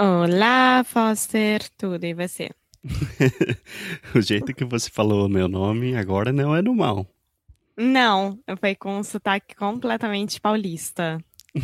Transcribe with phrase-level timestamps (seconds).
[0.00, 2.50] Olá, Foster, tudo e você?
[4.14, 7.04] o jeito que você falou o meu nome agora não é normal.
[7.76, 11.18] Não, foi com um sotaque completamente paulista.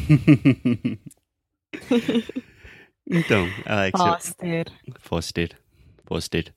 [3.08, 4.04] então, Alexia.
[4.04, 4.66] Foster.
[4.98, 5.56] Foster.
[6.04, 6.52] Foster.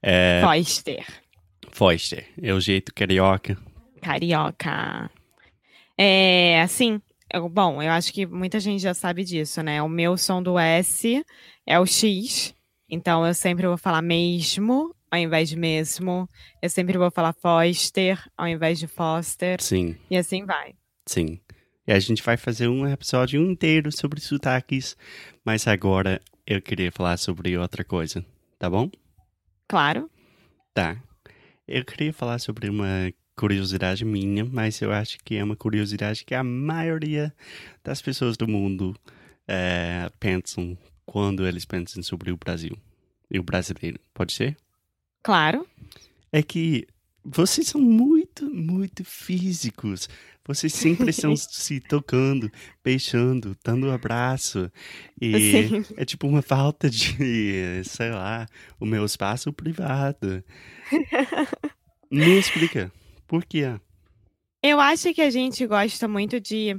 [0.00, 0.40] É...
[0.40, 1.04] Foster.
[1.72, 2.28] Foster.
[2.40, 3.58] É o jeito carioca.
[4.00, 5.10] Carioca.
[5.98, 9.82] É, assim, eu, bom, eu acho que muita gente já sabe disso, né?
[9.82, 11.24] O meu som do S
[11.66, 12.54] é o X,
[12.88, 16.28] então eu sempre vou falar mesmo ao invés de mesmo.
[16.62, 19.60] Eu sempre vou falar Foster ao invés de Foster.
[19.60, 19.96] Sim.
[20.10, 20.74] E assim vai.
[21.06, 21.40] Sim.
[21.86, 24.96] E a gente vai fazer um episódio inteiro sobre sotaques,
[25.44, 28.24] mas agora eu queria falar sobre outra coisa,
[28.58, 28.90] tá bom?
[29.66, 30.10] Claro.
[30.74, 31.02] Tá.
[31.66, 36.34] Eu queria falar sobre uma curiosidade minha, mas eu acho que é uma curiosidade que
[36.34, 37.32] a maioria
[37.84, 38.96] das pessoas do mundo
[39.46, 42.76] é, pensam quando eles pensam sobre o Brasil
[43.30, 44.00] e o brasileiro.
[44.12, 44.56] Pode ser?
[45.22, 45.64] Claro.
[46.32, 46.84] É que
[47.24, 50.08] vocês são muito, muito físicos.
[50.44, 52.50] Vocês sempre estão se tocando,
[52.82, 54.68] beijando, dando um abraço.
[55.20, 55.84] E Sim.
[55.96, 58.46] é tipo uma falta de, sei lá,
[58.80, 60.42] o meu espaço privado.
[62.10, 62.90] Me explica,
[63.28, 63.78] por quê?
[64.62, 66.76] Eu acho que a gente gosta muito de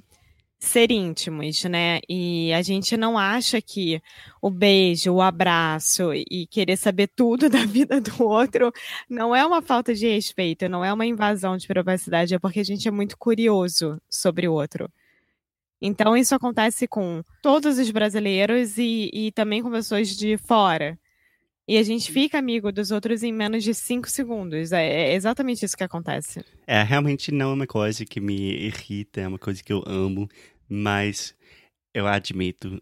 [0.60, 2.00] ser íntimos, né?
[2.10, 4.02] E a gente não acha que
[4.42, 8.72] o beijo, o abraço e querer saber tudo da vida do outro
[9.10, 12.66] não é uma falta de respeito, não é uma invasão de privacidade, é porque a
[12.66, 14.92] gente é muito curioso sobre o outro.
[15.82, 21.00] Então isso acontece com todos os brasileiros e, e também com pessoas de fora.
[21.70, 24.72] E a gente fica amigo dos outros em menos de cinco segundos.
[24.72, 26.44] É, é exatamente isso que acontece.
[26.66, 30.28] É, realmente não é uma coisa que me irrita, é uma coisa que eu amo,
[30.68, 31.36] mas
[31.94, 32.82] eu admito,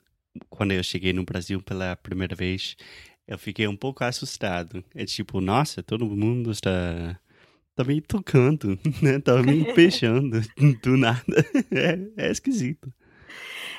[0.50, 2.78] quando eu cheguei no Brasil pela primeira vez,
[3.28, 4.82] eu fiquei um pouco assustado.
[4.96, 7.20] É tipo, nossa, todo mundo está,
[7.72, 9.18] está me tocando, né?
[9.18, 10.40] Está me beijando
[10.82, 11.22] do nada.
[11.72, 12.90] É, é esquisito.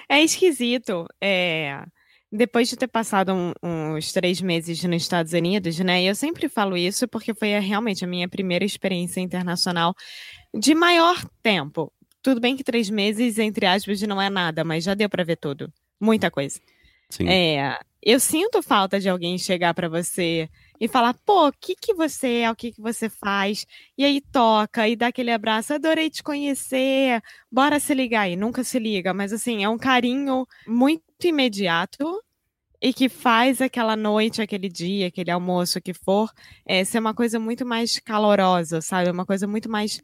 [0.07, 1.07] É esquisito.
[1.19, 1.83] É...
[2.31, 6.03] Depois de ter passado um, uns três meses nos Estados Unidos, né?
[6.03, 9.94] Eu sempre falo isso porque foi realmente a minha primeira experiência internacional
[10.55, 11.91] de maior tempo.
[12.22, 15.37] Tudo bem que três meses, entre aspas, não é nada, mas já deu para ver
[15.37, 15.72] tudo.
[15.99, 16.61] Muita coisa.
[17.09, 17.28] Sim.
[17.28, 20.49] É, eu sinto falta de alguém chegar para você
[20.81, 23.66] e falar, pô, o que que você é, o que que você faz,
[23.97, 28.62] e aí toca e dá aquele abraço, adorei te conhecer, bora se ligar aí, nunca
[28.62, 32.22] se liga, mas assim, é um carinho muito imediato
[32.81, 36.31] e que faz aquela noite, aquele dia, aquele almoço que for,
[36.65, 39.10] é, ser uma coisa muito mais calorosa, sabe?
[39.10, 40.00] Uma coisa muito mais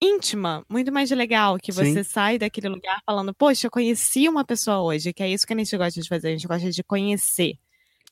[0.00, 1.84] íntima, muito mais legal, que Sim.
[1.84, 5.52] você sai daquele lugar falando, poxa, eu conheci uma pessoa hoje, que é isso que
[5.52, 7.58] a gente gosta de fazer, a gente gosta de conhecer.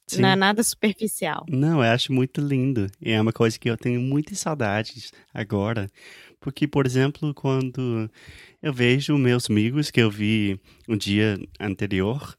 [0.06, 0.22] Sim.
[0.22, 1.46] Não é nada superficial.
[1.48, 2.86] Não, eu acho muito lindo.
[3.00, 5.88] E é uma coisa que eu tenho muitas saudades agora.
[6.40, 8.10] Porque, por exemplo, quando
[8.60, 12.36] eu vejo meus amigos que eu vi um dia anterior,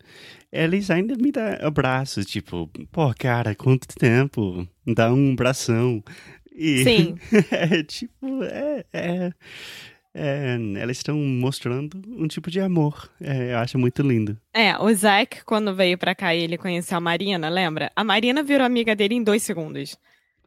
[0.52, 4.68] eles ainda me dão abraços, tipo, pô, cara, quanto tempo?
[4.86, 6.04] Dá um abração.
[6.54, 7.16] E Sim.
[7.50, 9.34] é tipo, é, é,
[10.14, 13.10] é, elas estão mostrando um tipo de amor.
[13.20, 14.38] É, eu acho muito lindo.
[14.54, 17.92] É, o Zack, quando veio pra cá e ele conheceu a Marina, lembra?
[17.96, 19.98] A Marina virou amiga dele em dois segundos.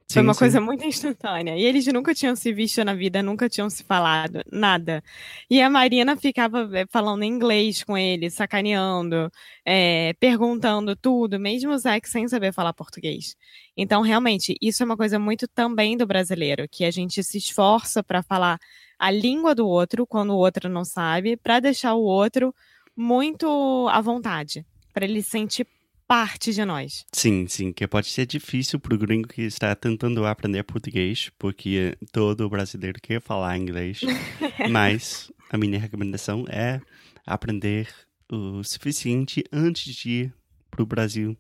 [0.09, 0.39] Foi Sim, uma sim.
[0.39, 1.57] coisa muito instantânea.
[1.57, 5.03] E eles nunca tinham se visto na vida, nunca tinham se falado, nada.
[5.51, 9.29] E a Marina ficava eh, falando inglês com ele, sacaneando,
[9.65, 13.35] eh, perguntando tudo, mesmo o Zack sem saber falar português.
[13.77, 18.01] Então, realmente, isso é uma coisa muito também do brasileiro, que a gente se esforça
[18.03, 18.59] para falar
[18.99, 22.55] a língua do outro quando o outro não sabe, para deixar o outro
[22.97, 25.67] muito à vontade, para ele se sentir
[26.07, 27.05] parte de nós.
[27.13, 31.97] Sim, sim, que pode ser difícil para o gringo que está tentando aprender português, porque
[32.13, 34.01] todo brasileiro quer falar inglês,
[34.71, 36.81] mas a minha recomendação é
[37.27, 37.89] aprender
[38.31, 40.35] o suficiente antes de ir
[40.71, 41.37] para o Brasil.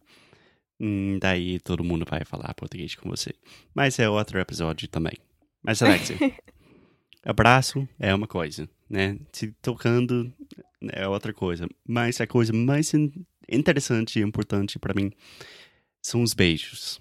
[0.78, 3.32] Hum, daí todo mundo vai falar português com você.
[3.74, 5.14] Mas é outro episódio também.
[5.62, 6.16] Mas, Alexia,
[7.26, 9.18] abraço é uma coisa, né?
[9.32, 10.32] Se tocando
[10.92, 11.68] é outra coisa.
[11.86, 12.92] Mas a coisa mais
[13.50, 15.10] interessante e importante para mim
[16.02, 17.00] são os beijos.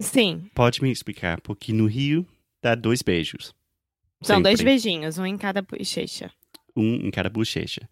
[0.00, 0.50] Sim.
[0.54, 1.40] Pode me explicar?
[1.40, 2.26] Porque no Rio
[2.62, 3.54] dá dois beijos.
[4.22, 4.50] São Sempre.
[4.50, 6.30] dois beijinhos, um em cada bochecha.
[6.76, 7.88] Um em cada bochecha.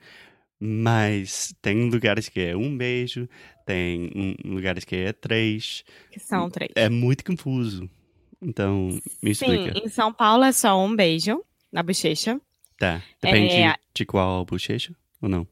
[0.58, 3.28] Mas tem lugares que é um beijo,
[3.66, 5.84] tem um, lugares que é três.
[6.10, 6.70] Que são três.
[6.74, 7.88] É muito confuso.
[8.40, 8.88] Então,
[9.22, 9.78] me Sim, explica.
[9.78, 12.40] em São Paulo é só um beijo na bochecha.
[12.78, 13.02] Tá.
[13.22, 15.46] Depende É- de qual bochecha ou não?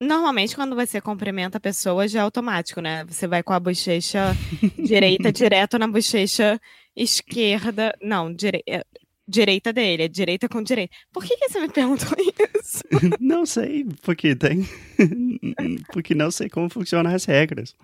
[0.00, 3.04] Normalmente, quando você cumprimenta a pessoa, já é automático, né?
[3.04, 4.34] Você vai com a bochecha
[4.76, 6.60] direita direto na bochecha
[6.96, 7.96] esquerda.
[8.02, 8.34] Não,
[8.66, 8.84] é,
[9.28, 10.92] direita dele, é direita com direita.
[11.12, 12.82] Por que, que você me perguntou isso?
[13.20, 14.66] não sei, porque tem.
[15.92, 17.76] porque não sei como funcionam as regras.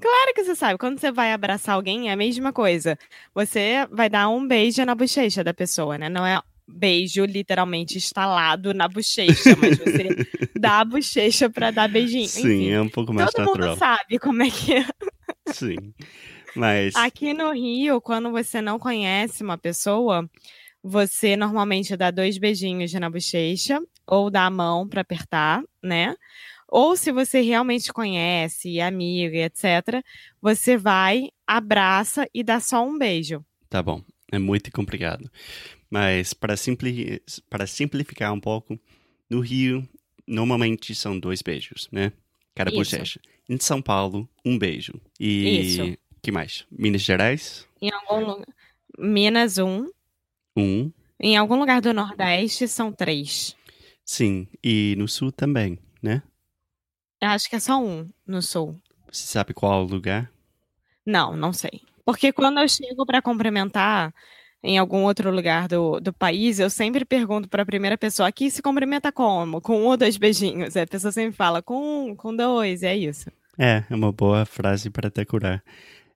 [0.00, 2.96] Claro que você sabe, quando você vai abraçar alguém, é a mesma coisa.
[3.34, 6.08] Você vai dar um beijo na bochecha da pessoa, né?
[6.08, 10.08] Não é beijo literalmente instalado na bochecha, mas você
[10.58, 12.28] dá a bochecha pra dar beijinho.
[12.28, 13.68] Sim, Enfim, é um pouco mais todo natural.
[13.70, 14.86] mundo sabe como é que é.
[15.52, 15.92] Sim.
[16.54, 16.94] Mas.
[16.94, 20.28] Aqui no Rio, quando você não conhece uma pessoa,
[20.82, 26.14] você normalmente dá dois beijinhos na bochecha ou dá a mão para apertar, né?
[26.68, 30.02] Ou se você realmente conhece, é amigo e etc.,
[30.40, 33.44] você vai, abraça e dá só um beijo.
[33.68, 34.02] Tá bom,
[34.32, 35.30] é muito complicado.
[35.94, 38.76] Mas para simpli para simplificar um pouco,
[39.30, 39.88] no Rio,
[40.26, 42.10] normalmente são dois beijos, né?
[42.52, 42.78] Cada Isso.
[42.78, 43.20] bochecha.
[43.48, 45.00] Em São Paulo, um beijo.
[45.20, 45.96] E Isso.
[46.20, 46.66] que mais?
[46.68, 48.48] Minas Gerais, Em algum lugar.
[48.98, 49.88] Minas, um.
[50.56, 50.90] um.
[51.20, 53.54] Em algum lugar do Nordeste, são três.
[54.04, 56.24] Sim, e no Sul também, né?
[57.20, 58.80] Eu acho que é só um no Sul.
[59.12, 60.28] Você sabe qual lugar?
[61.06, 61.82] Não, não sei.
[62.04, 64.12] Porque quando eu chego para cumprimentar
[64.64, 68.50] em algum outro lugar do, do país, eu sempre pergunto para a primeira pessoa: aqui
[68.50, 69.60] se cumprimenta como?
[69.60, 70.74] Com um ou dois beijinhos?
[70.74, 73.30] A pessoa sempre fala: com um, com dois, é isso.
[73.58, 75.62] É, é uma boa frase para decorar.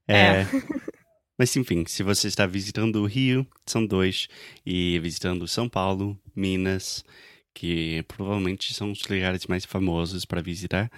[0.09, 0.41] É.
[0.41, 0.47] É.
[1.39, 4.29] Mas enfim, se você está visitando o Rio, são dois.
[4.67, 7.05] E visitando São Paulo, Minas,
[7.55, 10.91] que provavelmente são os lugares mais famosos para visitar.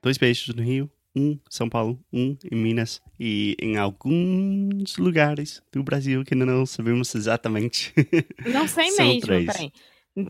[0.00, 3.00] Dois beijos no Rio, um São Paulo, um em Minas.
[3.18, 7.92] E em alguns lugares do Brasil que ainda não sabemos exatamente.
[8.46, 9.46] Não sei São mesmo, três.
[9.46, 9.72] peraí.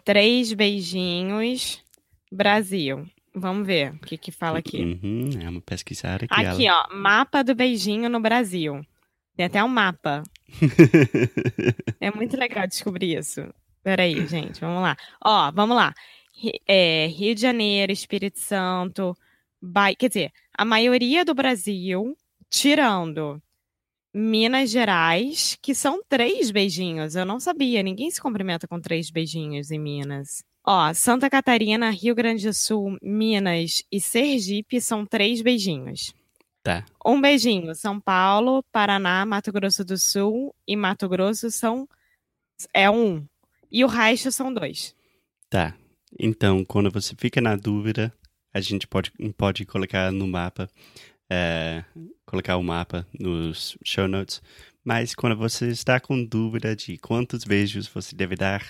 [0.04, 1.82] Três beijinhos,
[2.30, 3.06] Brasil.
[3.34, 4.78] Vamos ver o que que fala aqui.
[4.82, 8.84] Uhum, é uma pesquisada que Aqui, ó, mapa do beijinho no Brasil.
[9.36, 10.22] Tem até um mapa.
[12.00, 13.42] É muito legal descobrir isso.
[13.82, 14.96] Peraí, gente, vamos lá.
[15.24, 15.94] Ó, vamos lá.
[16.66, 19.16] É, Rio de Janeiro, Espírito Santo,
[19.60, 22.16] Bahia, quer dizer, a maioria do Brasil,
[22.48, 23.42] tirando
[24.14, 27.14] Minas Gerais, que são três beijinhos.
[27.14, 30.42] Eu não sabia, ninguém se cumprimenta com três beijinhos em Minas.
[30.64, 36.12] Ó, Santa Catarina, Rio Grande do Sul, Minas e Sergipe são três beijinhos.
[36.62, 36.84] Tá.
[37.04, 37.74] Um beijinho.
[37.74, 41.88] São Paulo, Paraná, Mato Grosso do Sul e Mato Grosso são
[42.74, 43.24] é um.
[43.70, 44.94] E o resto são dois.
[45.48, 45.74] Tá.
[46.18, 48.12] Então, quando você fica na dúvida,
[48.52, 50.68] a gente pode, pode colocar no mapa,
[51.30, 51.84] é,
[52.24, 54.42] colocar o mapa nos show notes.
[54.84, 58.64] Mas quando você está com dúvida de quantos beijos você deve dar,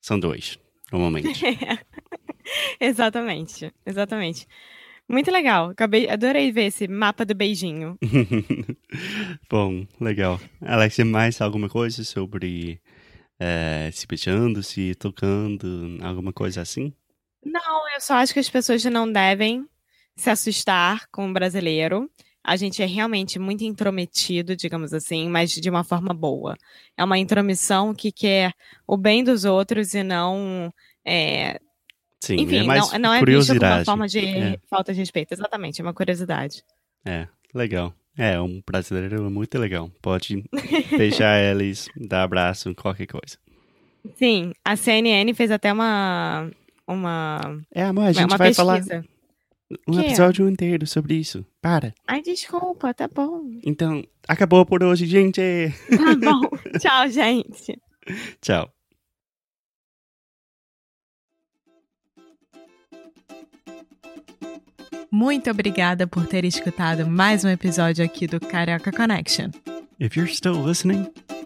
[0.00, 0.58] são dois,
[0.92, 1.42] normalmente.
[2.80, 4.46] exatamente, exatamente.
[5.08, 5.70] Muito legal.
[5.70, 7.98] Acabei, adorei ver esse mapa do beijinho.
[9.50, 10.40] Bom, legal.
[10.60, 12.80] Alexia, mais alguma coisa sobre
[13.40, 16.92] é, se beijando, se tocando, alguma coisa assim?
[17.44, 19.66] Não, eu só acho que as pessoas não devem
[20.16, 22.10] se assustar com o brasileiro.
[22.42, 26.56] A gente é realmente muito intrometido, digamos assim, mas de uma forma boa.
[26.96, 28.52] É uma intromissão que quer
[28.86, 30.72] o bem dos outros e não
[31.04, 31.60] é,
[32.22, 33.84] Sim, Enfim, é mais não, não é como uma curiosidade.
[33.84, 34.58] forma de É.
[34.68, 35.32] falta de respeito.
[35.32, 36.62] Exatamente, é uma curiosidade.
[37.04, 37.94] É, legal.
[38.16, 39.90] É, um brasileiro é muito legal.
[40.02, 40.44] Pode
[40.98, 43.38] beijar eles, dar abraço, qualquer coisa.
[44.16, 46.50] Sim, a CNN fez até uma
[46.90, 47.40] uma,
[47.74, 49.04] É, amor, a gente vai falar pesquisa.
[49.88, 50.00] um Que?
[50.06, 51.44] episódio inteiro sobre isso.
[51.62, 51.94] Para.
[52.06, 53.42] Ai, desculpa, tá bom.
[53.64, 55.40] Então, acabou por hoje, gente.
[55.88, 56.40] Tá bom.
[56.78, 57.80] Tchau, gente.
[58.40, 58.70] Tchau.
[65.10, 69.50] Muito obrigada por ter escutado mais um episódio aqui do Carioca Connection.
[69.98, 71.08] If you're still listening,